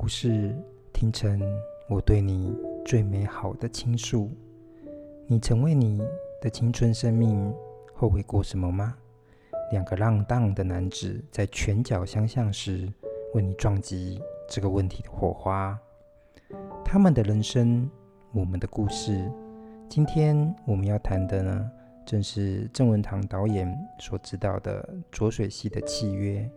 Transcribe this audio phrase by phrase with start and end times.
[0.00, 0.56] 故事
[0.94, 1.38] 听成
[1.86, 2.56] 我对你
[2.86, 4.30] 最美好的倾诉。
[5.26, 6.00] 你曾为你
[6.40, 7.54] 的青春生命
[7.92, 8.96] 后悔过什么吗？
[9.72, 12.90] 两个浪荡的男子在拳脚相向时，
[13.34, 14.18] 为你撞击
[14.48, 15.78] 这个问题的火花。
[16.82, 17.86] 他们的人生，
[18.32, 19.30] 我们的故事。
[19.86, 21.70] 今天我们要谈的呢，
[22.06, 26.50] 正是郑文堂导演所执导的《浊水溪的契约》。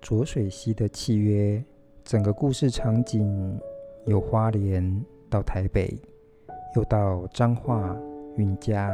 [0.00, 1.60] 浊水溪的契约，
[2.04, 3.58] 整个故事场景
[4.06, 5.96] 由花莲到台北，
[6.74, 7.96] 又到彰化、
[8.36, 8.92] 云嘉，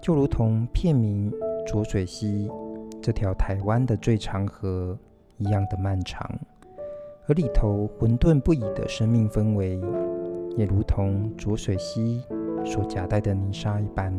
[0.00, 1.30] 就如同片名
[1.66, 2.50] “浊水溪”
[3.02, 4.98] 这条台湾的最长河
[5.36, 6.28] 一样的漫长，
[7.28, 9.78] 而里头混沌不已的生命氛围，
[10.56, 12.24] 也如同浊水溪
[12.64, 14.12] 所夹带的泥沙一般。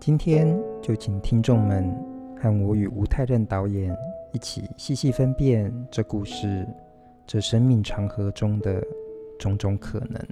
[0.00, 1.88] 今天就请听众们
[2.36, 3.96] 和我与吴太任导演
[4.36, 6.68] 一起细细分辨这故事、
[7.26, 8.84] 这生命长河中的
[9.38, 10.22] 种种可能。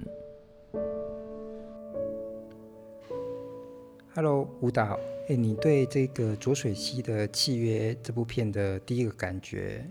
[4.13, 9.83] Hello，舞蹈，哎，你对这个《浊水溪的契约》这部片的第一个感觉？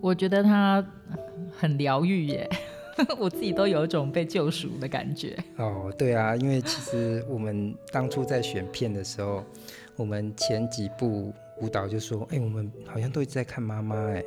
[0.00, 0.86] 我觉得它
[1.50, 2.48] 很疗愈耶，
[3.18, 5.36] 我自己都有一种被救赎的感觉。
[5.56, 9.42] 哦，对啊，因为其实我们当初在选片的时候，
[9.96, 14.24] 我们前几部舞蹈就说，哎，我们好像都一直在看妈妈，哎，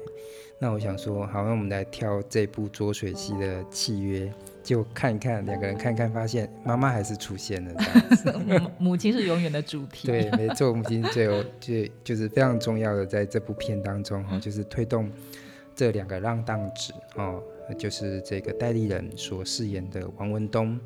[0.59, 4.25] 那我想说，好，那我们来挑这部《浊水溪的契约》。
[4.63, 8.71] 就看一看，两个人看看，发现妈妈还是出现了这样子。
[8.77, 10.07] 母亲是永远的主题。
[10.07, 15.09] 对，没错，母亲最有最就是非常重要的，在这部片当中哈，就是推动
[15.75, 17.41] 这两个浪荡子哦，
[17.75, 20.79] 就是这个戴立人所饰演的王文东，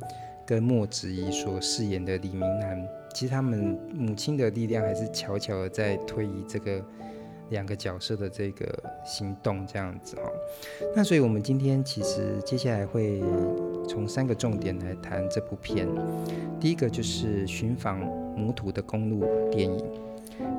[0.48, 6.84] 跟莫子仪所饰演的李明南，其实他们母亲的力量还是悄悄的在推移这个。
[7.52, 8.66] 两个角色的这个
[9.06, 10.24] 行动，这样子哦。
[10.96, 13.22] 那所以，我们今天其实接下来会
[13.88, 15.88] 从三个重点来谈这部片。
[16.60, 18.00] 第一个就是寻访
[18.36, 19.78] 母土的公路电影；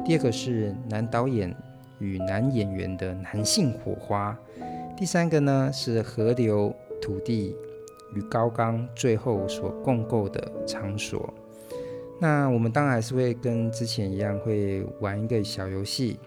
[0.04, 1.52] 第二个是男导演
[1.98, 4.32] 与男演员的男性火花；
[4.96, 7.56] 第三个呢是河流、土地
[8.14, 11.34] 与高冈最后所共构的场所。
[12.18, 16.18] 那我们当然还是会跟之前一样，会玩一个小游戏。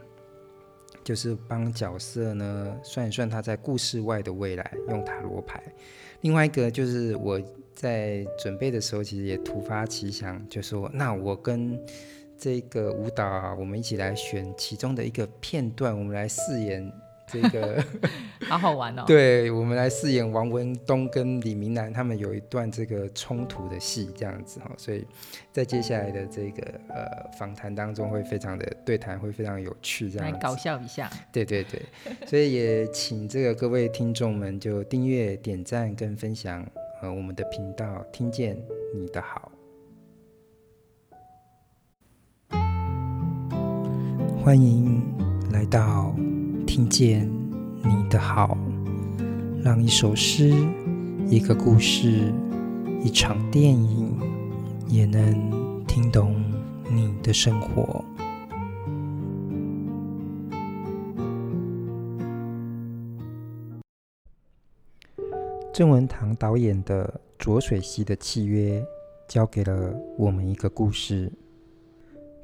[1.01, 5.63] 就是帮角色呢算一算他在故事外的未来，用塔罗牌。
[6.21, 7.41] 另外一个就是我
[7.73, 11.79] 在准备的时候，其实也突发奇想，就说那我跟
[12.37, 16.91] 这个舞蹈啊，我们一起来选其中的一个片段，我们来饰演。
[17.31, 17.83] 这个
[18.47, 19.03] 好好玩哦！
[19.05, 25.05] 对，我们来饰演王文东跟李明南，他们有一段这个冲突的戏，这样子哈，所以
[25.51, 31.09] 在接下来的这个呃访谈当中会非常的对谈会非常有趣，这样子来搞笑一下。
[31.31, 31.81] 对对对，
[32.25, 36.65] 所以也请这个各位听众们就订阅、点赞跟分享
[37.01, 38.57] 呃我们的频道，听见
[38.95, 39.51] 你的好，
[44.43, 45.01] 欢迎
[45.51, 46.15] 来到。
[46.79, 47.29] 听见
[47.83, 48.57] 你的好，
[49.61, 50.53] 让一首诗、
[51.27, 52.33] 一个故事、
[53.03, 54.17] 一场电影，
[54.87, 56.41] 也能听懂
[56.89, 58.01] 你的生活。
[65.73, 68.79] 郑文堂导演的《浊水溪的契约》
[69.27, 71.29] 交给了我们一个故事：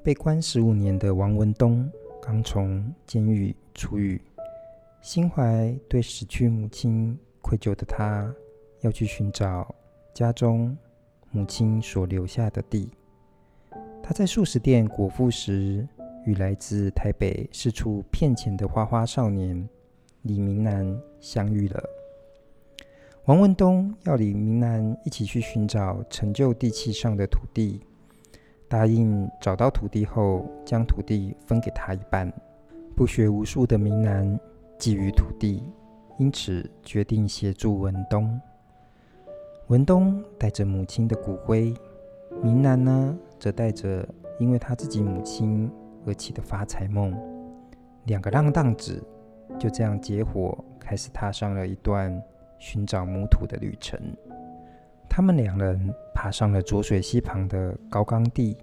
[0.03, 1.90] 被关十五年的王文东，
[2.25, 4.19] 刚从监狱出狱，
[4.99, 8.33] 心怀对死去母亲愧疚的他，
[8.81, 9.75] 要去寻找
[10.11, 10.75] 家中
[11.29, 12.89] 母亲所留下的地。
[14.01, 15.87] 他在素食店果腹时，
[16.25, 19.69] 与来自台北四处骗钱的花花少年
[20.23, 21.83] 李明南相遇了。
[23.25, 27.81] 王文东要李明南一起去寻找陈旧地契上的土地。
[28.75, 32.29] 答应找到土地后，将土地分给他一半。
[32.93, 34.37] 不学无术的明南
[34.77, 35.63] 觊觎土地，
[36.17, 38.37] 因此决定协助文东。
[39.67, 41.73] 文东带着母亲的骨灰，
[42.43, 44.05] 明南呢，则带着
[44.41, 45.71] 因为他自己母亲
[46.05, 47.17] 而起的发财梦。
[48.03, 49.01] 两个浪荡子
[49.57, 52.21] 就这样结伙，开始踏上了一段
[52.59, 53.97] 寻找母土的旅程。
[55.09, 58.57] 他们两人爬上了浊水溪旁的高岗地，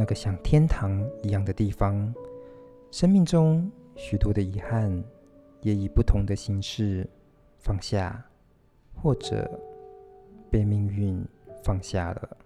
[0.00, 2.14] 那个像天堂一样的地方。
[2.90, 5.04] 生命中许多的遗憾，
[5.60, 7.06] 也以不同的形式
[7.58, 8.24] 放下，
[8.94, 9.60] 或者
[10.50, 11.22] 被命运
[11.62, 12.36] 放下了。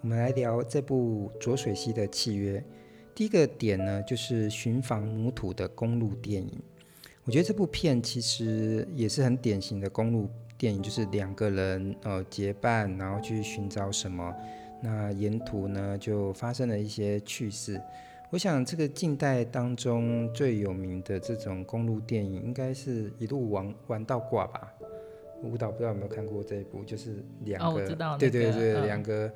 [0.00, 2.58] 我们来聊这部《浊水溪的契约》。
[3.14, 6.60] 第一个点呢，就是寻访母土的公路电影。
[7.22, 14.34] 我觉得这部片其实也是很典型的公路电影，就是两个人呃结伴，然后去寻找什么。
[14.80, 17.80] 那沿途呢就发生了一些趣事。
[18.30, 24.72] 我想这个近代当中最有名的这种公路电影，应该是一路玩玩到挂吧。
[25.42, 29.32] 舞蹈不知道有没有看过这一部，就是两个，哦、对对对，两、嗯、个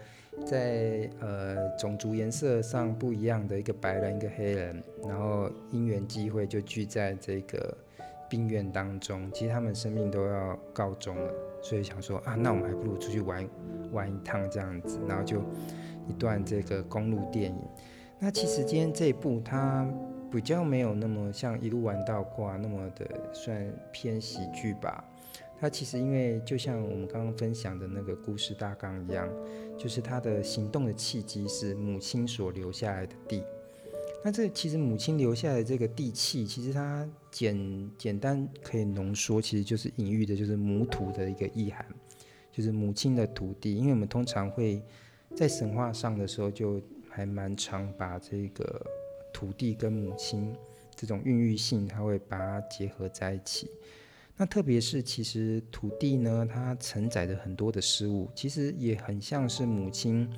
[0.46, 7.76] 在呃种族颜色上不一样的一个白人一个黑人，然后因缘机会就聚在这个
[8.31, 13.47] 病院当中，其实他们生命都要告终了，所以想说啊，那我们还不如出去玩
[13.93, 15.43] 玩一趟这样子，然后就
[16.06, 17.59] 一段这个公路电影。
[18.21, 19.87] 那其实今天这一部它
[20.31, 25.05] 比较没有那么像一路玩到挂那么的算偏喜剧吧。
[25.59, 29.29] 它其实因为就像我们刚刚分享的那个故事大纲一样，
[29.76, 33.43] 就是他的行动的契机是母亲所留下来的地。
[34.22, 41.87] 那这其实母亲留下的这个地契，其实它简简单可以浓缩，其实就是隐喻的就是母土的一个意涵，
[42.52, 43.75] 就是母亲的土地。
[43.75, 44.82] 因为我们通常会
[45.34, 48.84] 在神话上的时候，就还蛮常把这个
[49.32, 50.55] 土地跟母亲
[50.94, 53.70] 这种孕育性，它会把它结合在一起。
[54.37, 60.28] 那特别是，其实土地呢，它承载着很多的事物，其实也很像是母亲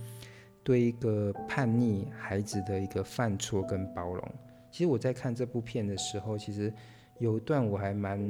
[0.62, 4.22] 对一个叛逆孩子的一个犯错跟包容。
[4.70, 6.72] 其实我在看这部片的时候，其实
[7.18, 8.28] 有一段我还蛮，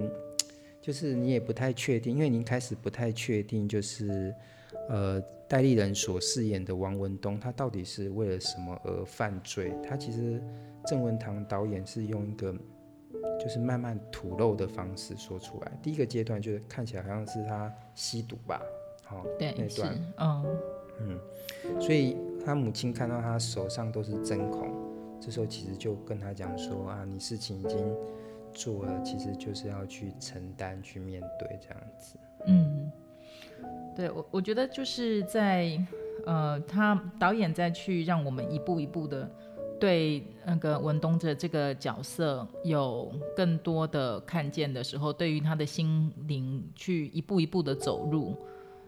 [0.81, 4.35] 就是你也不太确定，因为您开始不太确定，就是
[4.89, 9.75] 呃戴立人所饰演的王文东，他到底是为了什么而犯罪？
[9.89, 10.43] 他其实
[10.87, 12.55] 郑文堂导演是用一个。
[13.41, 15.73] 就是慢慢吐露的方式说出来。
[15.83, 18.63] 第一个阶段就是看起来好像是他吸毒吧，
[19.05, 20.59] 好，对，那段，嗯
[21.07, 24.71] 嗯，所以他母亲看到他手上都是针孔，
[25.21, 27.79] 这时候其实就跟他讲说啊，你事情已经
[28.53, 32.17] 做了，其实就是要去承担、去面对这样子。
[32.47, 32.91] 嗯，
[33.95, 35.79] 对我我觉得就是在
[36.27, 39.31] 呃，他导演再去让我们一步一步的。
[39.81, 48.37] 对那个文东的这个角色有更多的看见的时候，对于他的心灵去一步一步的走入，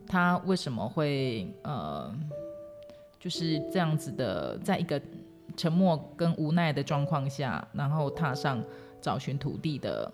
[0.06, 2.14] 他为什么会呃
[3.18, 5.00] 就是这样子的，在一个
[5.56, 8.62] 沉默跟无奈的状况下，然后踏上
[9.00, 10.10] 找寻土地的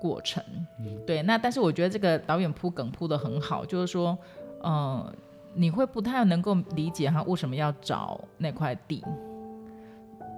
[0.00, 0.42] 过程。
[0.78, 4.18] 嗯、对，那但是我觉得这个导演铺梗铺的很好，就是说，
[4.62, 5.14] 呃，
[5.54, 9.04] 你会不太能够理解他为什么要找那块地。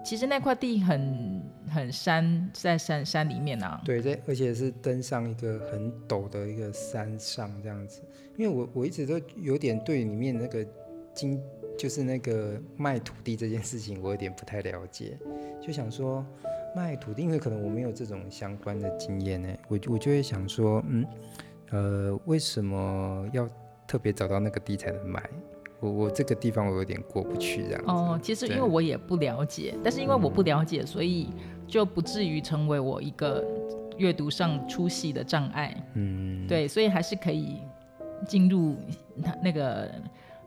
[0.04, 3.80] 其实那块地很很山，在山山里面啊。
[3.84, 8.02] 对，这而且是登上一个很陡的一个山上这样子。
[8.36, 10.66] 因为我我一直都有点对里面那个
[11.14, 11.40] 经，
[11.78, 15.18] 就是那个卖土地这件事情，我有点不太了解。
[15.60, 16.24] 就想说
[16.74, 21.06] 卖土地，因为可能我没有这种相关的经验呢，我我就会想说，嗯，
[21.70, 23.48] 呃，为什么要
[23.86, 25.22] 特别找到那个地才能卖？
[25.82, 27.90] 我我这个地方我有点过不去这样子。
[27.90, 31.28] 哦，其实因为我也不了解，但是因为我不了解，嗯、所以
[31.66, 33.44] 就不至于成为我一个
[33.98, 35.74] 阅读上出戏的障碍。
[35.94, 37.58] 嗯，对，所以还是可以
[38.28, 38.76] 进入
[39.24, 39.90] 他那个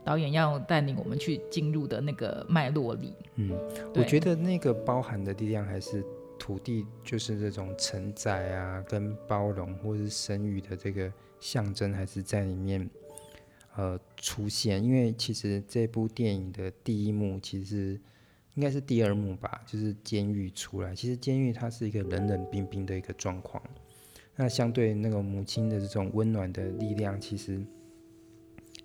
[0.06, 3.14] 导演要带领我们去进入的那个脉络里。
[3.36, 3.52] 嗯，
[3.94, 6.02] 我觉得那个包含的力量还是
[6.40, 11.12] 土地，就是这种承载啊，跟包容或是生育的这个
[11.42, 12.90] 象征，还是在里面。
[13.76, 18.00] 呃，出现，因为其实这部电影的第一幕其实
[18.54, 20.96] 应该是第二幕吧，就是监狱出来。
[20.96, 23.62] 其实监狱它是一个冷冷冰冰的一个状况，
[24.38, 27.62] 那相对那个母亲的这种温暖的力量，其实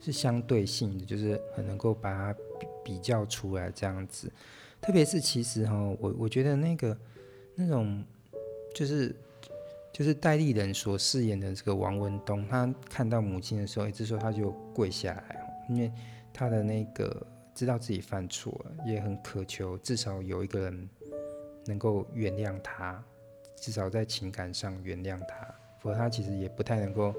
[0.01, 4.29] 是相对性的，就是很能够把它比比较出来这样子。
[4.81, 6.99] 特别是其实哈，我我觉得那个
[7.55, 8.05] 那种
[8.75, 9.15] 就是。
[9.93, 15.93] 就是戴立忍所饰演的这个王文东，他看到母亲的时候，一直说他就跪下来，因为
[16.33, 20.89] 他的那个知道自己犯错，也很渴求至少有一个人
[21.67, 23.03] 能够原谅他，
[23.57, 27.13] 至少在情感上原谅他，否则他其实也不太能够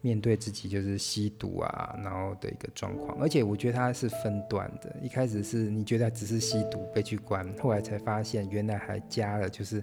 [0.00, 3.18] 面对自己就是吸毒啊，然后的一个状况。
[3.20, 9.82] 而且我觉得他是分段的，一开始是你觉得只是吸毒被去关，后来才发现原来还加了就是。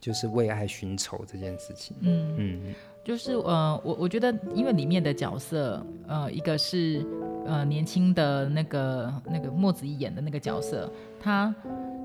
[0.00, 2.34] 就是为爱寻仇这件事情，嗯。
[2.38, 7.04] 嗯，就是呃，我我觉得，因为里面的角色，呃，一个是
[7.46, 11.54] 呃年轻的那个那个墨子一演的那个角色，他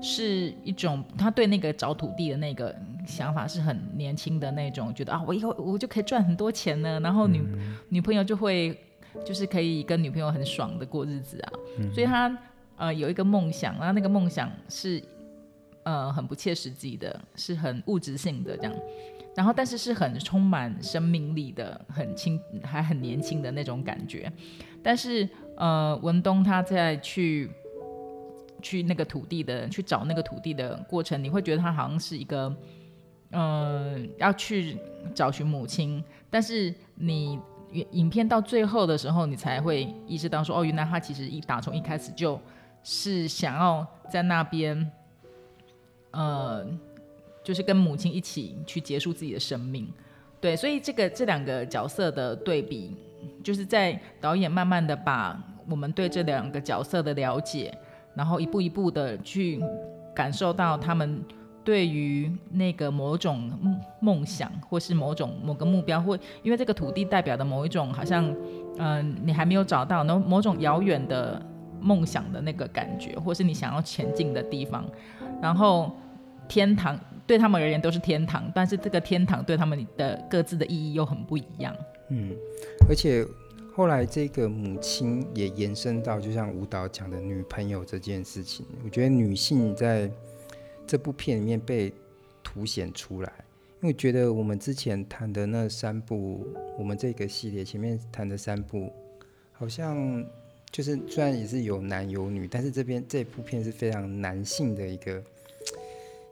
[0.02, 2.74] 是一种他对那个找土地的那个
[3.06, 8.78] 想法是很年轻的那种，觉得啊，我以后我就可以赚很多钱呢，然后女、嗯、女朋友就会
[9.24, 12.36] 就是可以跟女朋友很爽的过日子啊，嗯、所以他
[12.76, 15.02] 呃有一个梦想，然后那个梦想是。
[15.86, 18.74] 呃很不切实际的，是很物质性的这样。
[19.36, 24.32] 然后，但是是很充满生命力的，很轻还很年轻的那种感觉。
[24.82, 27.50] 但是，呃，文东他在去
[28.62, 32.56] 去那个土地的去找那个土地的过程，你会觉得他好像是一个，
[33.30, 34.78] 呃，要去
[35.14, 36.02] 找寻母亲。
[36.30, 37.38] 但是你
[37.90, 42.40] 影片到最后的时候，你才会意识到说，哦，原来他其实一打从一开始就
[42.82, 44.90] 是想要在那边，
[46.16, 46.66] 呃。
[47.46, 49.86] 就是跟母亲一起去结束自己的生命，
[50.40, 52.96] 对，所以这个这两个角色的对比，
[53.40, 57.72] 就是在导演慢慢的把我们对这两个角色的了解，
[58.16, 59.62] 然后一步一步的去
[60.12, 61.22] 感受到他们
[61.62, 63.48] 对于那个某种
[64.00, 68.34] 梦想，或是某种某个目标，或因为这个土地代表的某一种好像，
[68.78, 71.40] 嗯、你还没有找到，那某种遥远的
[71.80, 74.84] 梦想的那个感觉，或是你想要前进的地方，
[75.40, 75.96] 然后
[76.48, 76.98] 天堂。
[77.26, 81.76] 对他们而言都是天堂，但是这个天堂对他们的各自的意义又很不一样。
[82.08, 82.30] 嗯，
[82.88, 83.26] 而且
[83.74, 90.08] 后来这个母亲也延伸到，就像舞蹈讲的女朋友这件事情，我觉得女性在
[90.86, 91.92] 这部片里面被
[92.44, 93.32] 凸显出来。
[93.80, 96.46] 因为我觉得我们之前谈的那三部，
[96.78, 98.92] 我们这个系列前面谈的三部，
[99.50, 100.24] 好像
[100.70, 105.20] 就是虽然也是有男有女，但是这边这部片是非常男性的一个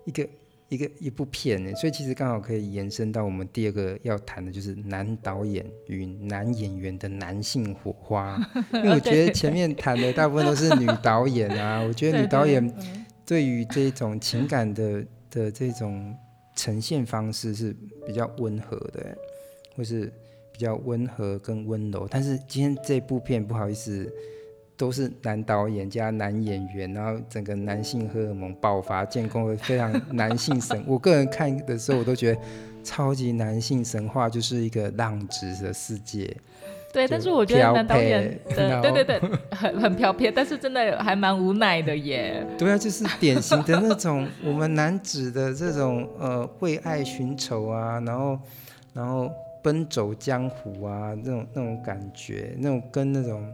[0.04, 0.28] 一个。
[0.70, 8.40] 一个一部片呢，所以其实刚好可以延伸到我们第二个要谈的，就是男导演与男演员的男性火花。
[8.72, 12.74] 因为我觉得前面谈的大部分都是女导演啊， 我觉得女导演
[13.26, 16.12] 对于这种情感的的这种
[16.56, 19.16] 呈现方式是比较温和的，
[19.76, 20.10] 或是
[20.50, 22.08] 比较温和跟温柔。
[22.10, 24.10] 但是今天这部片不好意思。
[24.76, 30.82] 都是男导演加男演员，然后整个男性荷尔蒙爆发，建构了非常男性神。
[30.86, 32.40] 我个人看的时候，我都觉得
[32.82, 36.36] 超级男性神话就是一个浪子的世界。
[36.92, 42.44] 对，但是我觉得男导演的对对对，很很飘撇，但是真的还蛮无奈的耶。
[42.58, 48.38] 对啊，就是典型的那种我们男子的这种呃为爱寻仇啊，然后
[48.92, 49.30] 然后
[49.62, 53.52] 奔走江湖啊那种那种感觉，那种跟那种。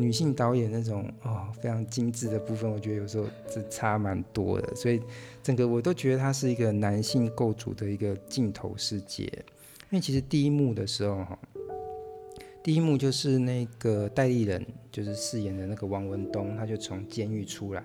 [0.00, 4.98] 女性导演那种哦非常精致的部分，我觉得有时候是差蛮多的，所以
[5.42, 9.24] 整个我都觉得它是一个男性构筑的一个镜头世界。
[9.90, 11.38] 因为其实第一幕的时候哈，
[12.62, 17.84] 第一幕就是那个戴立忍就是饰演的那个王文东，他就从监狱出来，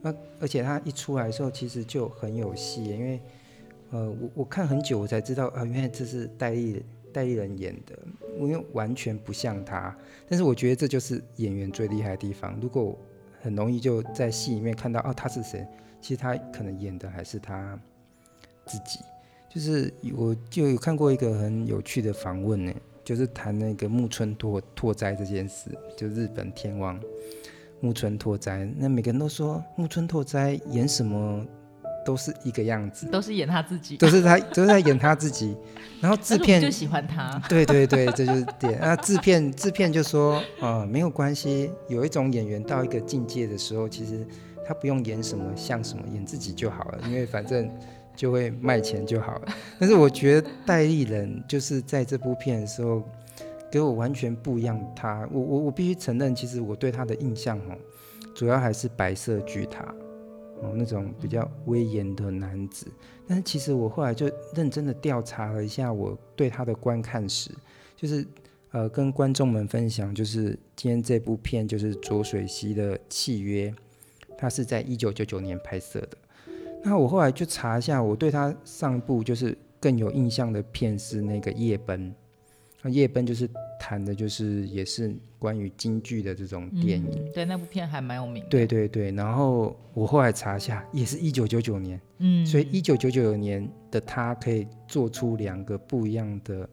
[0.00, 3.20] 那而且他一出来的时候其实就很有戏，因为
[3.90, 6.82] 呃我我看很久我才知道啊，原来这是戴立。
[7.12, 7.96] 戴立人演的，
[8.38, 9.94] 因为完全不像他，
[10.28, 12.58] 但是我觉得这就是演员最厉害的地方。
[12.60, 12.98] 如果
[13.40, 15.66] 很容易就在戏里面看到哦，他是谁，
[16.00, 17.78] 其实他可能演的还是他
[18.66, 19.00] 自己。
[19.48, 22.72] 就是我就有看过一个很有趣的访问呢，
[23.04, 26.98] 就是谈那个木村拓拓哉这件事，就日本天王
[27.80, 31.46] 木村拓哉，那每个人都说木村拓哉演什么。
[32.04, 35.56] 都是一个样子，都是演他自己，都是他，都是在演他自己。
[36.00, 38.78] 然后制片就喜欢他，对对对，这就是点。
[38.80, 44.26] 那制片制片就说，啊、呃，没有关系，有一种演员到一个境界的时候，其实
[44.66, 47.70] 他不用演什么像什么，演自己就好了，因为反正
[48.16, 49.42] 就会卖钱就好了。
[49.78, 53.00] 但是我觉得戴立人就是在这部片的时候，
[53.70, 55.20] 给我完全不一样他。
[55.20, 57.78] 他我我我必须承认，其实我对他的印象哦，
[58.34, 59.94] 主要还是白色巨塔。
[60.62, 62.86] 哦，那种比较威严的男子，
[63.26, 67.50] 但是其实我后来就认真的调查了一下，我对他的观看史，
[67.96, 68.24] 就是
[68.70, 73.74] 呃跟观众们分享，就是今天这部片就是浊水溪的契约，
[74.38, 76.16] 他是在一九九九年拍摄的。
[76.84, 82.14] 那我后来就查一下，我对他上部就是更有印象的片是那个夜奔，
[82.82, 83.48] 那夜奔就是。
[83.84, 88.48] 谈的就是也是关于京剧的这种电影，嗯，对，那部片还蛮有名的。
[88.48, 96.66] 对对对，然后我后来查一下，也是一九九九年，嗯，所以一九九九年的他可以做出两个不一样的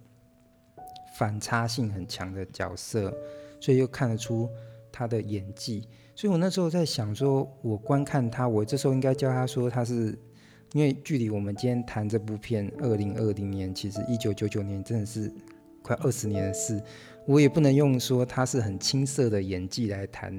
[1.18, 3.12] 反差性很强的角色，
[3.60, 4.48] 所以又看得出
[4.92, 5.88] 他的演技。
[6.16, 10.16] 所以我那时候在想说，我观看他，我这时候应该教他说他是，
[10.74, 15.34] 因为距离我们今天谈这部片二零二零年，其实一九九九年真的是。
[15.81, 16.81] 快二十年的事，
[17.25, 20.38] 我也不能用说他是很青涩的演技来谈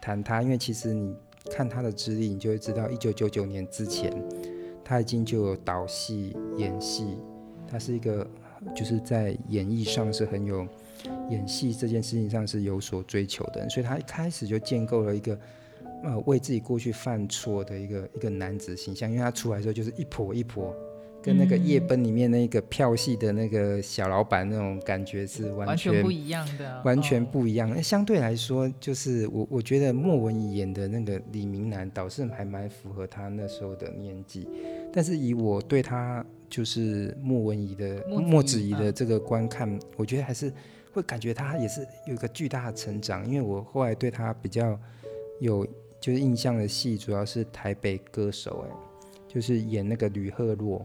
[0.00, 1.14] 谈他，因为其实你
[1.50, 4.12] 看他的资历，你就会知道，一九九九年之前
[4.84, 7.16] 他已经就有导戏、演戏，
[7.68, 8.26] 他是一个
[8.74, 10.66] 就是在演艺上是很有
[11.30, 15.38] 演戏这件事情上是有所追求的人，所以他一开始就建构了一个
[16.02, 20.72] 呃为自己过去犯错的一个一个男子形象，因为他出来的时候就是一跛一跛。
[21.22, 27.68] 跟那个夜奔里面那个票戏的那个小老板那种感觉是完全，不一样的，完全不一样。
[27.68, 34.48] 那、哦、相对来说，就是我我觉得莫文怡演的那个李明南倒是还蛮符合他那时候的年纪。
[34.92, 40.50] 但是以我对他就是莫文怡的莫子怡的这个观看，嗯、我觉得还是
[40.90, 43.28] 会感觉他也是有一个巨大的成长。
[43.28, 44.78] 因为我后来对他比较
[45.38, 45.66] 有
[46.00, 48.76] 就是印象的戏，主要是《台北歌手》哎，
[49.28, 50.82] 就是演那个吕赫若。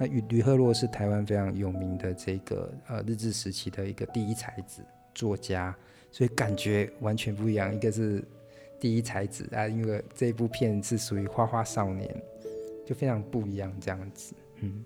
[0.00, 4.82] 那吕吕赫洛是台湾非常有名的这个呃日治时期的一个第一才子
[5.14, 5.76] 作家，
[6.10, 7.74] 所以感觉完全不一样。
[7.74, 8.24] 一个是
[8.80, 12.08] 第一才子啊，因为这部片是属于花花少年，
[12.86, 14.34] 就非常不一样这样子。
[14.62, 14.82] 嗯，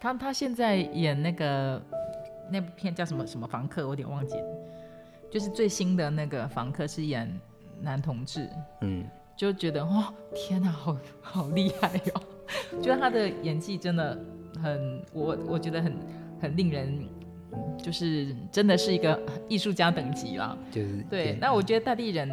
[0.00, 1.80] 他他现在演那个
[2.50, 4.48] 那部片叫什么什么房客，我有点忘记了，
[5.30, 7.32] 就是最新的那个房客是演
[7.80, 9.06] 男同志，嗯，
[9.36, 12.22] 就觉得哇天哪，好好厉害哟、哦，
[12.82, 14.18] 觉得他的演技真的。
[14.62, 15.92] 很，我我觉得很
[16.40, 17.06] 很令人，
[17.78, 20.56] 就是真的是一个艺术家等级啦。
[20.70, 21.36] 就是对。
[21.40, 22.30] 那我觉得大地人，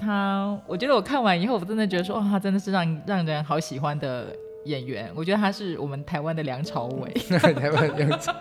[0.00, 5.10] 他，我觉得我看完以后，我真的觉得说，哇，他真的是让让人好喜欢的演员。
[5.14, 7.10] 我觉得他是我们台湾的梁朝伟。
[7.54, 8.34] 台湾梁朝。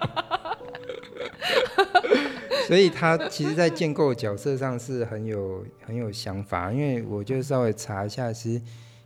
[2.67, 6.71] 所以他其实，在建构角色上是很有很有想法。
[6.71, 8.61] 因为我就稍微查一下，其实。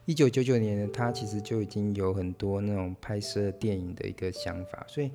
[0.09, 5.11] 一九九九年，他其实就已经有很多那种拍摄电影的一个想法，所以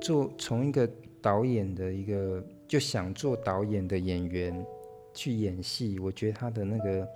[0.00, 0.88] 做从一个
[1.20, 4.64] 导演的一个就想做导演的演员
[5.12, 7.06] 去演戏，我觉得他的那个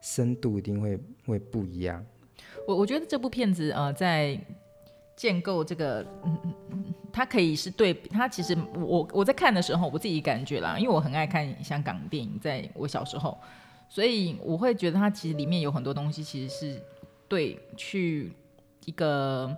[0.00, 2.04] 深度一定会会不一样。
[2.66, 4.36] 我我觉得这部片子呃，在
[5.14, 6.36] 建构这个，嗯
[6.72, 13.38] 嗯，它可以是对，它其实我我在看的时候，我自己感觉啦，因为我很爱看香港电影，在我小时候。
[13.88, 16.80] 所以我会觉得它其实里面有很多东西，其实是
[17.28, 18.32] 对去
[18.84, 19.54] 一个，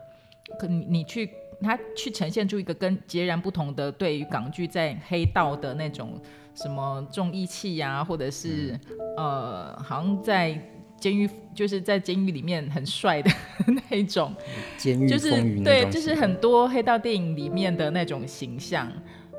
[0.58, 6.20] 可你你去它去呈现出一个跟截然不同的对于港剧在黑道的那种
[6.54, 8.78] 什么重义气呀，或者是
[9.16, 10.60] 呃，好像在
[11.00, 13.30] 监狱就是在监狱里面很帅的
[13.90, 14.32] 那一种，
[14.76, 15.30] 监狱就是
[15.62, 18.90] 对，就是很多黑道电影里面的那种形象，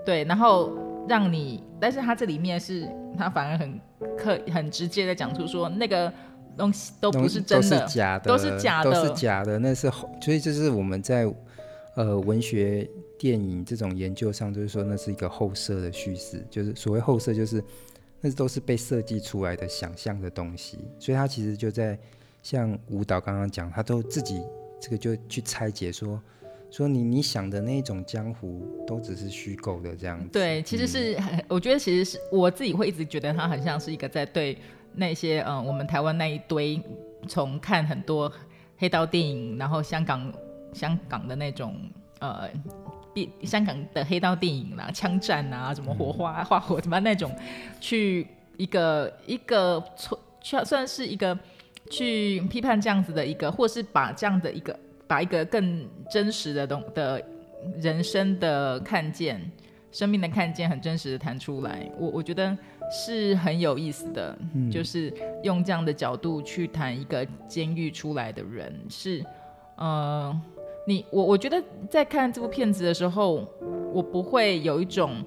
[0.05, 0.71] 对，然后
[1.09, 3.77] 让你，但是他这里面是他反而很。
[4.17, 6.11] 刻很直接的讲出说，那个
[6.57, 9.59] 东西都不是真的，都是假的，都是假的，都是假的。
[9.59, 11.25] 那是后，所以这是我们在
[11.95, 17.63] 呃文学电影这种研究上，就是说那是一个后设的叙事，就是所谓后设，就是
[18.19, 20.79] 那都是被设计出来的想象的东西。
[20.97, 21.97] 所以他其实就在
[22.41, 24.41] 像舞蹈刚刚讲，他都自己
[24.81, 26.21] 这个就去拆解说。
[26.71, 30.29] 说你你想的那种江湖都只是虚构的这样子。
[30.31, 34.57] 对，其实是，嗯、我觉得其实是我自己会一直觉得他很像是一个在对
[34.93, 36.79] 那些嗯，我们台湾那一堆
[37.27, 38.31] 从看很多
[38.77, 40.31] 黑道电影，然后香港
[40.71, 41.75] 香港的那种
[42.19, 42.47] 呃，
[43.43, 47.31] 香港的黑道电影啦，枪战啊，什么火花花火什么那种，
[47.79, 48.27] 去
[48.57, 49.83] 一个一个
[50.41, 51.37] 算算是一个
[51.89, 54.77] 去批判这样子的一个，或是把这样的一个。
[55.09, 57.19] 把一个更真实的东的
[57.81, 59.41] 人生的看见，
[59.91, 62.55] 生命的看见，很真实的谈出来，我我觉得
[62.91, 69.25] 是很有意思的，嗯、就是用这样的角度去谈一个监狱出来的人，是，
[69.77, 70.39] 呃，
[70.85, 73.47] 你我我觉得在看这部片子的时候，
[73.91, 75.23] 我不会有一种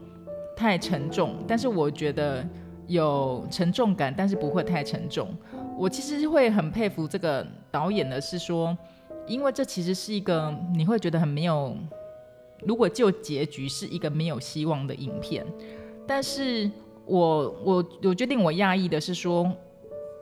[0.57, 2.47] 太沉重，但是我觉得
[2.87, 5.29] 有沉重感，但是不会太沉重。
[5.77, 8.79] 我其实会很佩服这个导演的是说。
[9.27, 11.77] 因为这其实是一个你会觉得很没有，
[12.67, 15.47] 如果就结局是一个没有希望的影片，
[16.07, 16.71] 但是
[17.07, 19.51] 我我我决定我讶异的是说，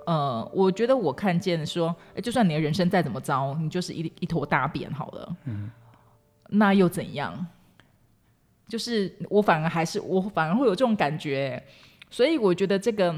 [0.06, 5.70] 呃，我觉得我看见说，就算你的人生再怎么糟，你就是一一坨大便好了，嗯，
[6.48, 7.46] 那又怎样？
[8.68, 11.60] 就是我反而还是我反而会有这种感觉，
[12.10, 13.14] 所以我觉得这个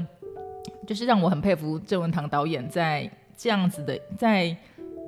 [0.87, 4.57] 就是让我很佩服郑文堂导演在这样子的在。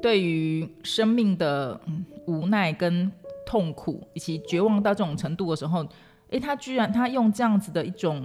[0.06, 1.82] 对于生命的
[2.28, 3.12] 无奈跟
[3.44, 5.84] 痛苦，以及绝望到这种程度的时候，
[6.30, 8.24] 诶，他居然他用这样子的一种，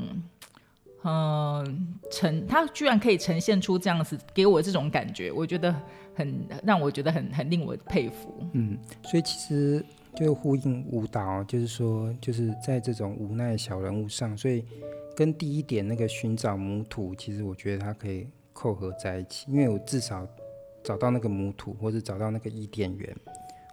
[1.05, 1.75] 嗯、呃，
[2.11, 5.75] 呈他居然可以呈现出这样子给我这种感觉，我觉得
[6.15, 8.47] 很让我觉得很很令我佩服。
[8.53, 9.83] 嗯，所以其实
[10.15, 14.63] 就呼应舞蹈，就是说就是在这种无奈小人物上，所以
[15.17, 20.29] 跟第一点那个寻找母土，其实我觉得它可以扣合在一起，因为我至少。
[20.83, 23.17] 找到那个母土，或者找到那个伊甸园，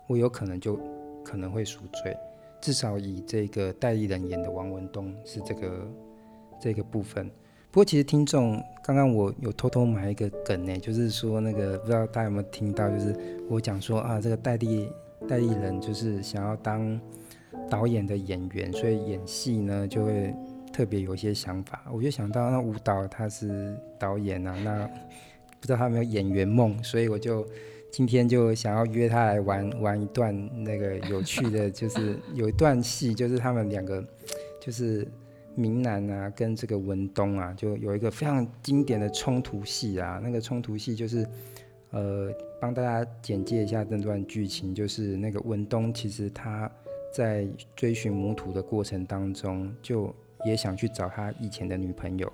[0.07, 0.79] 我有可能就
[1.23, 2.15] 可能会赎罪。
[2.59, 5.87] 至少以这个代理人演的王文东是这个
[6.59, 7.29] 这个部分。
[7.69, 13.15] 不过其实听众刚刚我有偷偷埋一个梗呢，就是说那个不知道大家有没有听到，就是
[13.47, 14.89] 我讲说啊，这个代理
[15.27, 16.99] 代理人就是想要当
[17.69, 20.33] 导演的演员，所以演戏呢就会
[20.73, 21.85] 特别有一些想法。
[21.91, 24.89] 我就想到那舞蹈他是导演啊，那
[25.67, 27.45] 知道他没有演员梦，所以我就。
[27.89, 34.05] 今天就想要约他来玩玩一段那个有趣的，就是有一段戏，就是他们两个，
[34.59, 35.07] 就是
[35.55, 40.19] 明南啊跟这个文东啊，就有一个非常经典的冲突戏啊。
[40.21, 41.25] 那个冲突戏就是，
[41.91, 46.69] 呃，帮大家简介一下这段剧情，就是那个文东其实他
[47.15, 50.13] 在追寻母土的过程当中，就
[50.45, 52.31] 也想去找他以前的女朋友。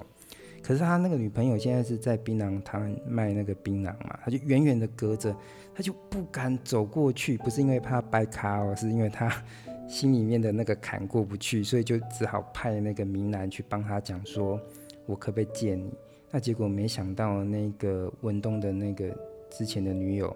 [0.63, 5.35] 可是他那个女朋友现在是在槟榔摊卖那个槟榔嘛，他就远远的隔着，
[5.75, 9.29] 他就不敢走过去，不是因为怕掰卡哦，是因为他
[9.89, 14.59] 心里面的那个坎过不去，所以就只好派那个明兰去帮他讲说，
[15.05, 15.93] 我可不可以见你？
[16.31, 19.15] 那结果没想到那个文东的那个
[19.51, 20.35] 之前的女友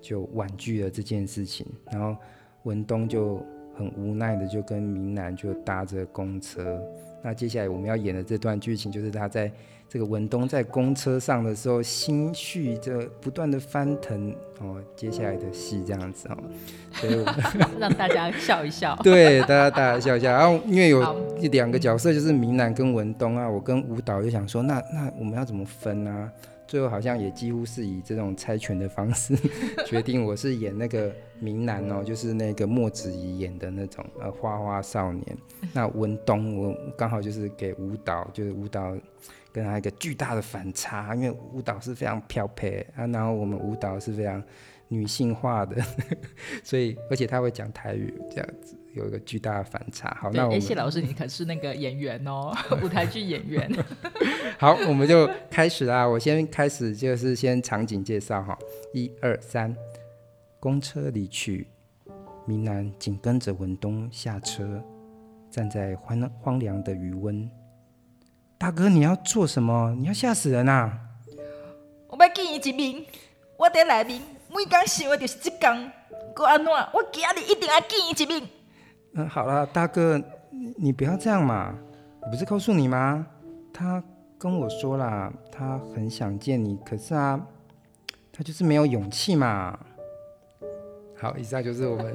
[0.00, 2.20] 就婉拒了这件事情，然后
[2.64, 3.40] 文东就
[3.74, 6.80] 很无奈的就跟明南就搭着公车。
[7.22, 9.50] 那接下来我们要演的这段剧情，就是他在
[9.88, 16.38] 这个文东在公车上的时候，心绪这不断的翻腾哦，接下来的戏这样子哦，
[16.92, 17.24] 所以我
[17.78, 18.98] 让大家笑一笑。
[19.04, 20.32] 对，大家大家笑一笑。
[20.32, 21.04] 然后因为有
[21.50, 26.32] 两个角色，就是明南跟文东啊，我跟舞蹈就想说，那那我们要怎么分呢、啊？
[26.66, 29.36] 最后好像也几乎是以这种猜拳的方式
[29.84, 35.24] 决定，我是演那个明南哦，就是那个莫子仪演的那种呃花花少年。
[35.72, 38.96] 那文东我刚好就是给舞蹈，就是舞蹈
[39.52, 44.42] 跟他一个巨大的反差，因为舞蹈是非常漂配啊，然后我们舞蹈是非常
[44.88, 45.76] 女性化的，
[46.62, 48.76] 所以而且他会讲台语这样子。
[48.92, 50.12] 有一个巨大的反差。
[50.20, 53.70] 好，那我们谢老师，你可是那个演员哦， 舞台剧演员。
[54.58, 56.04] 好，我们就开始啦。
[56.04, 58.58] 我先开始，就是先场景介绍哈。
[58.92, 59.72] 一二三，
[60.60, 61.66] 公车离去，
[62.44, 64.84] 明兰紧跟着文东下车，
[65.50, 67.50] 站在荒荒凉的余温。
[68.58, 69.96] 大哥，你要做什么？
[69.98, 71.00] 你要吓死人啊！
[72.08, 73.06] 我要见伊一面，
[73.56, 74.20] 我在内面，
[74.50, 75.90] 每天想的就是这工。
[76.36, 76.70] 我安怎？
[76.70, 78.48] 我今日一定要见伊一面。
[79.14, 80.22] 嗯，好了，大哥，
[80.76, 81.74] 你不要这样嘛！
[82.20, 83.26] 我不是告诉你吗？
[83.72, 84.04] 他
[84.38, 87.40] 跟我说啦，他很想见你，可是啊，
[88.30, 89.78] 他就是没有勇气嘛。
[91.20, 92.12] 好，以上就是我们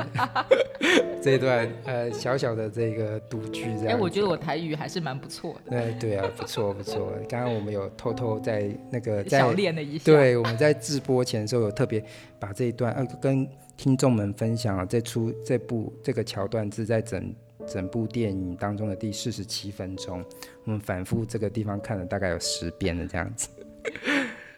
[1.22, 3.90] 这一段呃小小的这个独居这样。
[3.90, 5.72] 哎，我觉得我台语还是蛮不错的。
[5.72, 7.14] 对对啊，不错不错。
[7.30, 10.06] 刚刚我们有偷偷在那个在小练了一下。
[10.06, 12.04] 对，我们在直播前的时候有特别
[12.40, 13.48] 把这一段呃跟。
[13.78, 17.36] 听众们分享啊，这出这部这个桥段是在整
[17.68, 20.24] 整部电影当中的第四十七分钟，
[20.64, 23.50] 我们反复这个地方看了大概有十遍的这样子。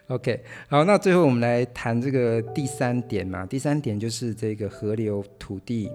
[0.08, 5.92] OK，好，那最后我们来谈这个第三点嘛，第三点就是这个河流、土地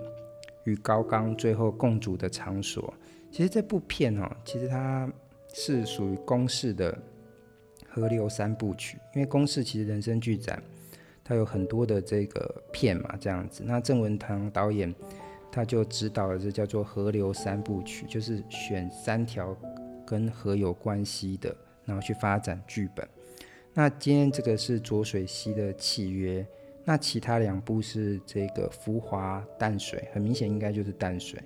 [0.65, 2.93] 与高岗最后共组的场所。
[3.31, 5.11] 其实这部片哦，其实它
[5.51, 6.95] 是属于公式的
[7.89, 10.61] 河流三部曲，因为公式其实人生剧展。
[11.25, 13.63] 它有很多的这个片嘛，这样子。
[13.65, 14.93] 那郑文堂导演
[15.49, 19.57] 他就指导了这叫做《河流三部曲》，就是选三条
[20.05, 23.07] 跟河有关系的，然后去发展剧本。
[23.73, 26.45] 那今天这个是浊水溪的契约，
[26.85, 31.39] 那其他两部是这个浮华淡水，很明显应该就是淡水。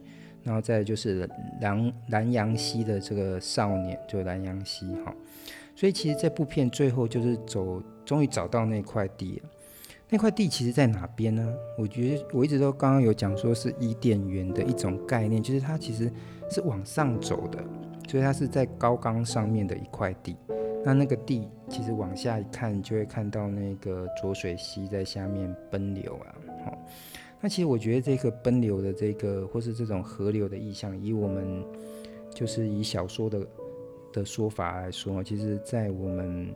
[0.44, 5.14] 然后再就是南南阳溪的这个少年，就南阳溪哈。
[5.76, 9.50] 所以其实这部片最后就是走，终于找到那块地了。
[10.10, 11.54] 那块地其实在哪边呢？
[11.78, 16.10] 我觉得我一直都刚刚有讲说是伊甸园的一种概念，就是它其实
[16.50, 17.62] 是往上走的，
[18.08, 20.36] 所以它是在高岗上面的一块地。
[20.84, 26.36] 那那个地其实往下一看，就会看到那个浊水溪在下面奔流啊。
[26.66, 26.78] 好，
[27.42, 31.64] 那其实我觉得这个奔流的这个或是这种河流的意象，以我们
[32.34, 33.48] 就是以小说的
[34.14, 36.54] 的说法来说，其实在我们。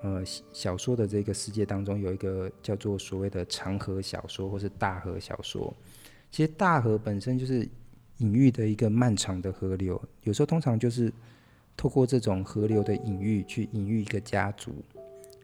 [0.00, 5.74] 呃，小说的这个世界当中，有一个叫做所谓的长河小说，或是大河小说。
[6.30, 7.68] 其实大河本身就是
[8.18, 11.12] 隐喻的一个漫长的河流，有时候通常就是
[11.78, 14.72] 透过这种河流的隐喻，去隐喻一个家族，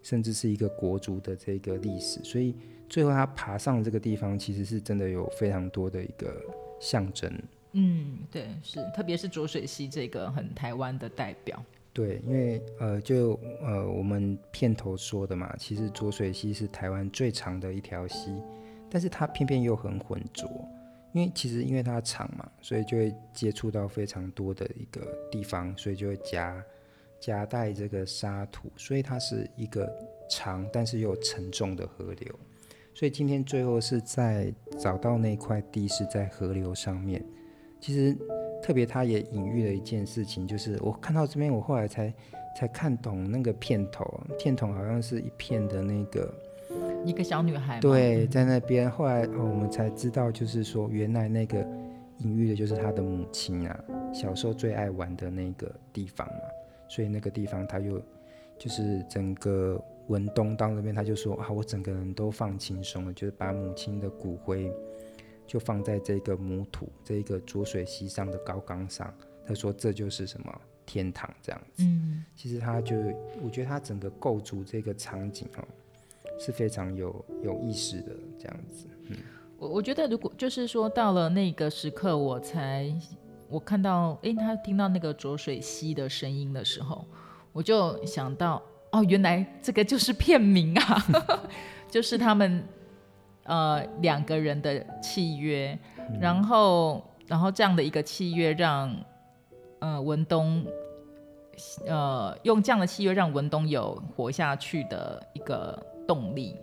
[0.02, 2.18] 甚至是一个国族的这个历史。
[2.24, 2.56] 所以
[2.88, 6.34] 最后他爬上这个地方，其实是真的有非常多的一个
[6.80, 7.32] 象征。
[7.72, 11.64] 嗯，对，是，特别是浊水溪这个很台湾的代表。
[11.92, 18.34] 对，因为呃，就呃，我们片头说的嘛，其实浊水溪是台湾最长的一条溪，
[18.90, 20.48] 但是它偏偏又很浑浊，
[21.14, 25.00] 因为其实因为它长嘛，所以就会接触到非常多的一个
[25.30, 26.60] 地方，所以就会夹
[27.20, 29.88] 夹带这个沙土，所以它是一个
[30.28, 32.34] 长但是又沉重的河流。
[32.92, 37.24] 所以今天最后是在找到那块地是在河流上面。
[37.80, 38.12] 其实
[38.60, 42.12] 特别，他也隐喻了一件事情，就是我看到这边，我后来才
[42.56, 46.34] 才看懂那个片头，片头好像是一片的那个
[47.04, 47.80] 一个小女孩。
[47.80, 48.90] 对，在那边。
[48.90, 51.66] 后来我们才知道，就是说原来那个
[52.18, 56.40] 隐喻的就是他的母亲啊，小时候最爱玩的那个地方嘛。
[56.88, 58.00] 所以那个地方，他又
[58.58, 64.70] 就是整个文东到那边，他就说啊，我整个人都放轻松了，就是把母亲的骨灰
[65.46, 69.12] 就放在这个母土这个浊水溪上的高岗上。
[69.46, 71.82] 他说这就是什么天堂这样子。
[71.82, 72.96] 嗯，其实他就
[73.42, 75.64] 我觉得他整个构筑这个场景哦，
[76.38, 78.86] 是非常有有意思的这样子。
[79.08, 79.16] 嗯，
[79.58, 82.92] 我我觉得如果就是说到了那个时刻，我才。
[83.46, 87.04] 我看到，诶，他听到那个浊水溪的声音的时候，
[87.52, 91.06] 我就想到，哦，原来这个就是片名啊，
[91.88, 92.64] 就是他们
[93.44, 98.92] 呃两个人的契约，嗯、然后，然后这样的一个契约让
[99.78, 100.64] 呃文东
[101.86, 106.56] 呃用这样的契约让文东有活下去的一个动力。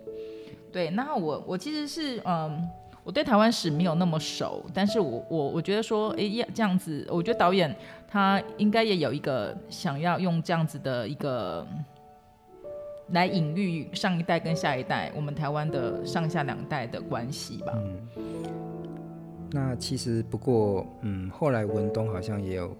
[0.72, 2.68] 对，那我我其实是嗯。
[3.04, 7.74] 我对台湾史没有那么熟，但是我我我觉得说，哎，这样子，我觉得导演
[8.06, 11.66] 他应该也有一个想要用这样子的一个
[13.08, 17.72] 来隐喻上一代跟下一代，我们台湾的上下两代的关系吧。
[17.74, 18.08] 嗯，
[19.50, 22.70] 那其实不过，嗯，后来文东好像也有。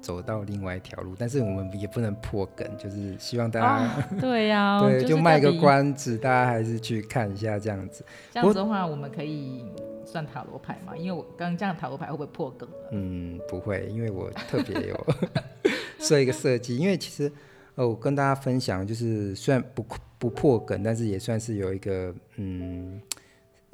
[0.00, 8.04] 走到另外一条路，但是我们也不能破梗，就是希望大家、啊、 对呀、啊，对，就卖个关子，大家还是去看一下这样子。
[8.32, 9.64] 这样子的话，我们可以
[10.04, 10.96] 算塔罗牌嘛？
[10.96, 12.68] 因为我刚刚这样塔罗牌会不会破梗？
[12.92, 15.06] 嗯，不会，因为我特别有
[15.98, 16.76] 设一个设计。
[16.76, 17.32] 因为其实
[17.74, 19.84] 呃，我跟大家分享，就是虽然不
[20.18, 23.00] 不破梗，但是也算是有一个嗯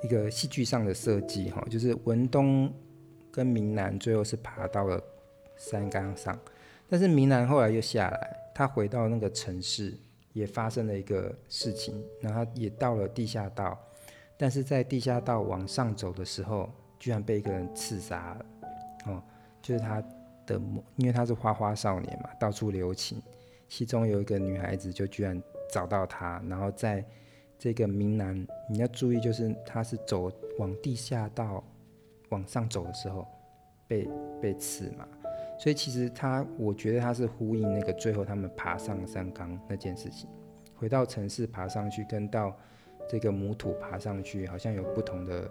[0.02, 2.72] 一个戏剧上的设计哈，就是文东
[3.30, 4.98] 跟明南最后是爬到了。
[5.70, 6.37] 山岗上，
[6.88, 9.96] 但是明兰后来又下来，他回到那个城市，
[10.33, 13.79] 也发生了一个事情，然后也到了地下道，
[14.37, 18.46] 但是在地下道往上走的时候，居然被一个人刺杀了，
[19.07, 19.22] 哦，
[19.62, 20.03] 就是他
[20.44, 20.61] 的，
[20.96, 23.22] 因为他是花花少年嘛，到处留情，
[23.68, 27.05] 其中有一个女孩子就居然找到他，然后在
[27.57, 31.62] 这个明兰，你要注意，就是他是走往地下道
[32.31, 33.25] 往上走的时候，
[33.87, 34.09] 被
[34.40, 35.07] 被刺嘛。
[35.62, 40.29] 所以其实他，我觉得他是呼应那个最后他们爬上山岗那件事情，
[40.75, 42.53] 回到城市爬上去，跟到
[43.09, 45.48] 这个母土爬上去，好像有不同的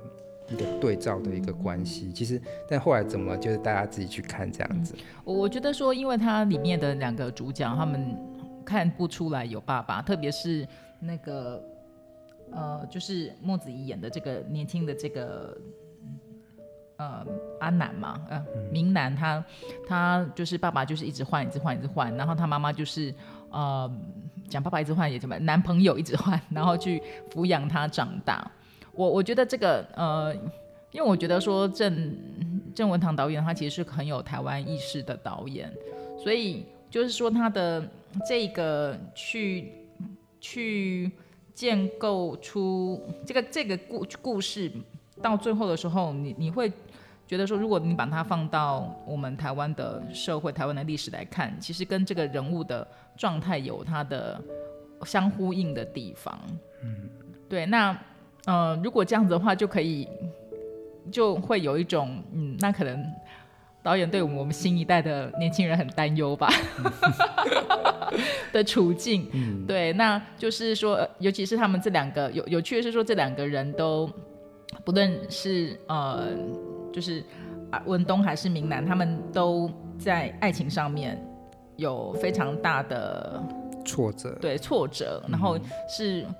[0.49, 2.11] 一个对照的一个关系。
[2.11, 4.95] 其实，但后来怎么，就是大家自己去看这样子。
[5.23, 8.13] 我、嗯、我觉得说，因为它里面的两个主角，他们
[8.65, 10.67] 看不出来有爸爸，特别是
[10.99, 11.63] 那个
[12.51, 15.57] 呃，就是莫子仪演的这个年轻的这个。
[17.01, 17.25] 呃，
[17.59, 19.43] 阿南嘛，呃，明南他
[19.87, 23.11] 他就是爸爸，就是一直换，一直换，一直换，然后他妈妈就是
[23.49, 23.91] 呃，
[24.47, 27.01] 讲爸爸一直换也怎么，男朋友一直换，然后去
[27.33, 28.51] 抚养他长大。
[28.93, 30.31] 我我觉得这个呃，
[30.91, 32.15] 因为我觉得说郑
[32.75, 35.73] 郑文堂导演他其实是很有台湾意识的导演，
[36.23, 37.83] 所以就是说他的
[38.27, 39.73] 这个去
[40.39, 41.11] 去
[41.55, 44.71] 建构出这个这个故故事
[45.19, 46.71] 到最后的时候，你你会。
[47.31, 54.37] 觉得说，如果你把它放到我们台湾的社会、台湾的历史来看，其实跟这个人物的状态有它的
[55.05, 56.37] 相呼应的地方。
[56.83, 57.09] 嗯，
[57.47, 57.65] 对。
[57.65, 57.97] 那
[58.43, 60.05] 呃，如果这样子的话，就可以
[61.09, 63.01] 就会有一种嗯，那可能
[63.81, 66.49] 导演对我们新一代的年轻人很担忧吧
[68.51, 69.29] 的处境。
[69.31, 69.93] 嗯，对。
[69.93, 74.11] 那就是说，尤其是他们这两个有有趣的是说，这两个人都
[74.83, 76.27] 不论是呃。
[76.91, 77.23] 就是
[77.71, 81.17] 啊，文东还是明南，他们都在爱情上面
[81.77, 83.41] 有非常大的
[83.85, 86.35] 挫折，对挫折，然后是、嗯、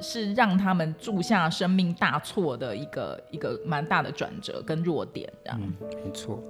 [0.00, 5.60] 是让他们铸下生命大错的一个一个蛮大的转折跟弱点，这样。
[5.62, 5.72] 嗯，
[6.04, 6.42] 没错。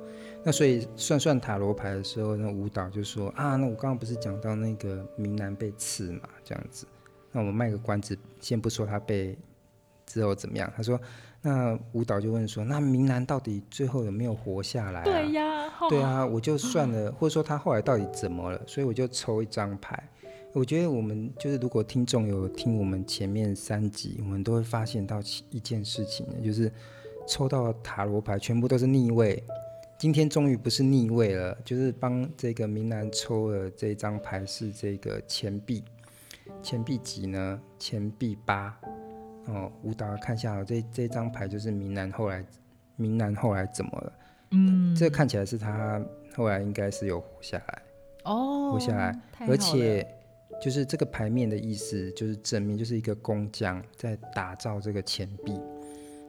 [0.43, 6.87] 那所以算算塔罗牌的时候，那舞蹈就说啊，那我刚刚不是讲到那个明南被刺嘛，这样子。
[7.33, 9.37] 那我们卖个关子，先不说他被
[10.07, 10.99] 之后怎么样，他说。
[11.47, 18.61] 那舞蹈就问说：“那明兰到底最后有没有活下来啊？”对呀，对啊，我就算了，或者说他后来到底怎么了？
[18.67, 20.03] 所以我就抽一张牌。
[20.53, 26.73] 我觉得我们就是，如果听众有听我们前面三集，我们都会发现到一件事情，就是
[27.29, 29.41] 抽到塔罗牌全部都是逆位，
[30.01, 35.85] 今天终于不是逆位了，就是帮这个明兰抽了这张牌是这个钱币，
[36.61, 37.61] 钱币几呢？
[37.79, 38.77] 钱币八。
[39.47, 42.45] 哦，舞蹈看一下，这这张牌就是明南后来，
[42.97, 44.13] 明南后来怎么了？
[44.51, 46.01] 嗯，这看起来是他
[46.35, 47.83] 后来应该是有活下来。
[48.25, 49.17] 哦，活下来，
[49.49, 50.07] 而且
[50.61, 55.61] 就是这个牌面的意思就是证明，就是一个工匠在打造这个钱币。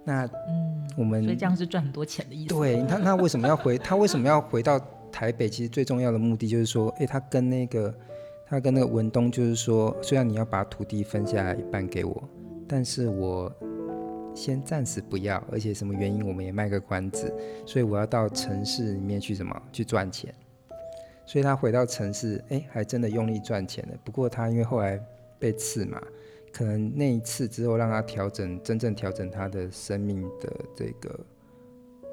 [0.04, 2.54] 那嗯，我们所以这样是赚很多钱的意思。
[2.54, 3.78] 对，他那为什么要回？
[3.78, 4.80] 他为什么要回到
[5.12, 5.50] 台北？
[5.50, 7.94] 其实最重要的目的就是说，哎，他跟那个
[8.46, 12.30] 他跟那个文东就是说，虽然你要把土地分下来一半给我。
[12.68, 13.52] 但是我
[14.36, 17.34] 先暂时不要，而且什么原因我们也卖个关子，
[17.66, 20.34] 所以我要到城市里面去什么去赚钱。
[21.26, 23.98] 所以他回到城市，哎，还真的用力赚钱了。
[24.04, 25.02] 不过他因为后来
[25.40, 26.02] 被刺嘛，
[26.52, 31.20] 可能那一次之后让他调整，真正调整他的生命的这个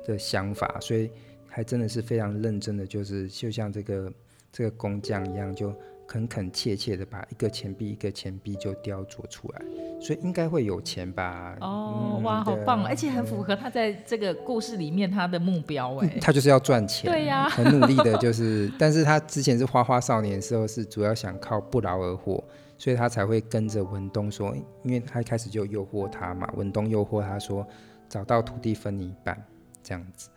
[0.07, 1.11] 的想法，所以
[1.47, 4.13] 还真的是非常认真的，就是就像这个
[4.51, 5.75] 这个工匠一样就。
[6.07, 9.63] 恳恳切切的把一个钱币一个钱币就雕琢出来，
[10.01, 11.57] 所以应该会有钱吧？
[11.61, 12.85] 哦，嗯、哇，好棒！
[12.85, 22.43] 而且很符合他在这个故事里面他的目标哎、嗯，他就是要赚钱，对呀、啊，很努力的，就是，但是他之前是花花少年的时候是主要想靠不劳而获，
[22.77, 27.67] 所以他才会跟着文东说，因为他一开始就诱惑他嘛，文东诱惑他说
[28.09, 29.43] 找到土地分你一半
[29.83, 30.29] 这样子。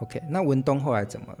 [0.00, 1.38] OK，那文东后来怎么了？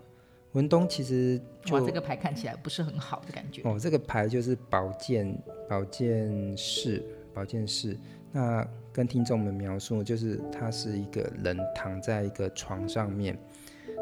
[0.52, 3.78] 文东其实就哇，这个牌看起来不是很好的感觉哦。
[3.80, 5.34] 这个牌就是保健
[5.68, 7.96] 保健室，保健室。
[8.30, 13.38] 那跟听众们描述，就是他是一个人躺在一个床上面。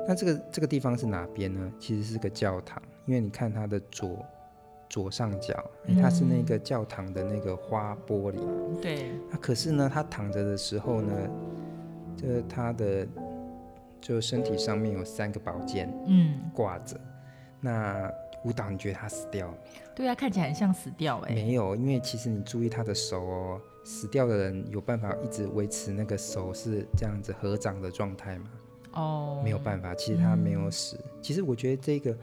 [0.09, 1.73] 那这个这个地方是哪边呢？
[1.79, 4.19] 其实是个教堂，因为你看它的左
[4.89, 5.55] 左上角，
[6.01, 8.39] 它、嗯、是那个教堂的那个花玻璃。
[8.81, 9.11] 对。
[9.31, 11.13] 那可是呢，他躺着的时候呢，
[12.17, 13.07] 就是他的。
[14.01, 16.99] 就身体上面有三个宝剑，嗯，挂着。
[17.61, 18.11] 那
[18.45, 19.59] 舞蹈，你觉得他死掉了？
[19.95, 21.35] 对啊，看起来很像死掉哎、欸。
[21.35, 28.51] 没有，因为其实你注意他的手哦，死掉的人有办法一直维持那个手是这样子合掌的状态吗？
[28.93, 29.95] 哦，没有办法。
[29.95, 30.97] 其实他没有死。
[30.97, 32.17] 嗯、其实我觉得这个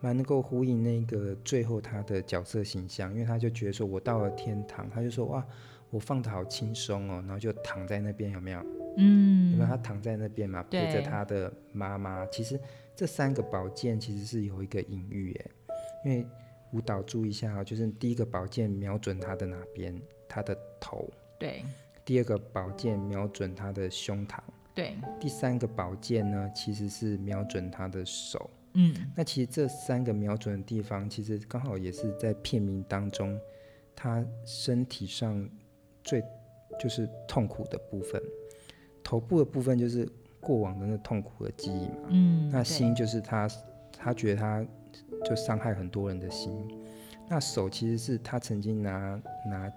[0.00, 5.46] 蛮能够呼应那个最后他的角色形象，因为他就觉得说我到了天堂，他就说哇，
[5.90, 8.64] 我放的好轻松哦，然后就躺在那边，有没有？
[8.96, 12.26] 嗯，因为他躺在那边嘛，陪着他的妈妈。
[12.26, 12.58] 其实
[12.96, 15.50] 这三个宝剑其实是有一个隐喻耶，
[16.04, 16.26] 因为
[16.72, 20.00] 舞蹈注意一下啊，就是第一个宝剑瞄准他的哪边？
[20.28, 21.08] 他的头。
[21.38, 21.62] 对。
[22.04, 24.38] 第二个宝剑瞄准他的胸膛。
[24.74, 24.94] 对。
[25.20, 28.50] 第三个宝剑呢，其实是瞄准他的手。
[28.74, 28.94] 嗯。
[29.16, 33.38] 那其实这三个瞄准的地方，其实刚好也是在片名当中，
[33.94, 35.48] 他身体上
[36.10, 36.24] 最
[36.80, 38.20] 就是痛苦的部分。
[39.04, 40.08] 头部的部分就是
[40.40, 43.48] 过往的那痛苦的记忆嘛，嗯，那心就是他，
[43.96, 44.66] 他觉得他
[45.24, 46.52] 就伤害很多人的心，
[47.28, 49.72] 那手其实是他曾经拿拿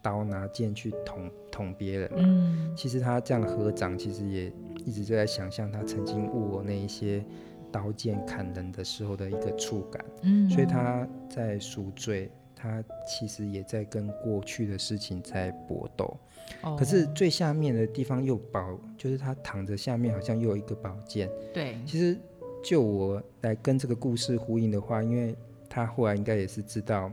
[0.00, 4.52] 刀拿剑去捅捅别人嘛，嗯，其实他这样合掌，其实也
[4.84, 7.24] 一直就在想象他曾经握那一些
[7.72, 12.30] 刀剑砍人的时候的一个触感，嗯，所以他在赎罪。
[12.60, 16.14] 他其实也在跟过去的事情在搏斗
[16.62, 16.78] ，oh.
[16.78, 21.30] 可是最下面的地方又宝，就是他躺着，下面好像又有一个宝剑。
[21.54, 22.14] 对，其实
[22.62, 25.34] 就我来跟这个故事呼应的话，因为
[25.70, 27.10] 他后来应该也是知道，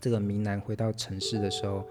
[0.00, 1.84] 这个明南回到城市的时候，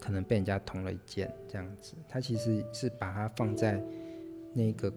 [0.00, 1.92] 可能被人家捅了一剑，这样子。
[2.08, 3.82] 他其实是把它放在
[4.54, 4.90] 那个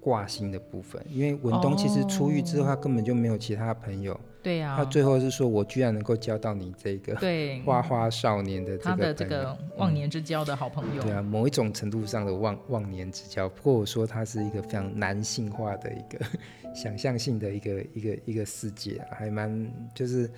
[0.00, 4.18] 挂心的部分，因为文东其实出狱之后，他根本就没有其他朋友。
[4.44, 11.02] 对呀、啊，他最后是说：“我居然能够交到你这个对 花花少年的这个他的这个忘年之交的好朋友。
[11.02, 13.48] 嗯”对啊，某一种程度上的忘忘年之交。
[13.48, 16.24] 不过我说他是一个非常男性化的一个
[16.76, 20.30] 想象性的一个一个一个世界，还蛮就是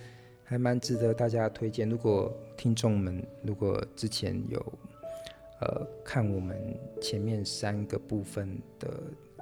[0.45, 1.89] 还蛮值得大家推荐。
[1.89, 4.73] 如果听众们如果之前有
[5.61, 6.57] 呃看我们
[7.03, 8.89] 前面三个部分的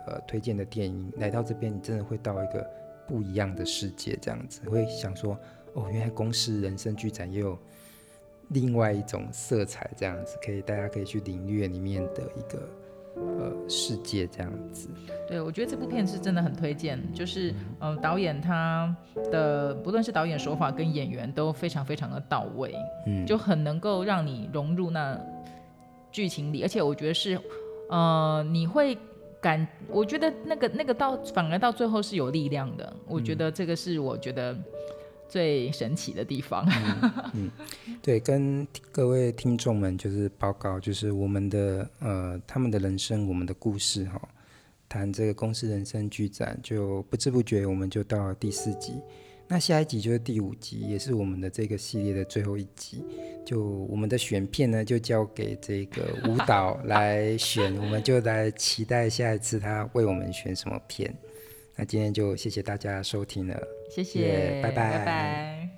[0.06, 2.66] 呃推荐的电影，来到这边你真的会到一个。
[3.06, 5.38] 不一样的世界，这样子会想说，
[5.74, 7.58] 哦，原来公司人生剧展也有
[8.48, 12.68] 另外一种色彩，这样子可以大家可以去领略里面的一个
[13.16, 14.88] 呃世界，这样子。
[15.28, 17.50] 对，我觉得这部片是真的很推荐，就是
[17.80, 18.96] 嗯、呃，导演他
[19.30, 22.74] 的不论是导演手法跟演员都非常非常的到位，
[23.06, 25.20] 嗯，就很能够让你融入那
[26.10, 27.38] 剧情里，而且我觉得是
[27.90, 28.96] 呃你会。
[29.44, 34.56] 感，我觉得那个那个到反而到最后是有力量的，我觉得这个是我觉得
[35.28, 36.66] 最神奇的地方。
[37.34, 37.50] 嗯，
[38.00, 44.18] 对，跟各位听众们就是报告，就是我们的呃他们的人生，我们的故事哈，
[44.88, 48.94] 谈这个公司人生剧展，就不知不觉我们就到了第四集。
[49.46, 53.04] 那下一集就是第五集，也是我们的这个系列的最后一集。
[53.44, 61.14] 就我们的选片呢，就交给这个舞蹈 来选，我们就来期待下一次他为我们选什么片。
[61.76, 63.62] 那今天就谢谢大家收听了，
[63.94, 64.98] 谢谢，拜拜，拜拜。
[64.98, 65.73] 拜拜。